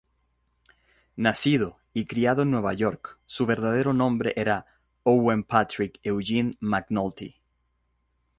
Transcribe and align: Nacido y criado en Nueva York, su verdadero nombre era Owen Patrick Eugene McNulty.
Nacido 1.15 1.77
y 1.93 2.07
criado 2.07 2.41
en 2.41 2.49
Nueva 2.49 2.73
York, 2.73 3.19
su 3.27 3.45
verdadero 3.45 3.93
nombre 3.93 4.33
era 4.35 4.65
Owen 5.03 5.43
Patrick 5.43 5.99
Eugene 6.01 6.57
McNulty. 6.59 7.35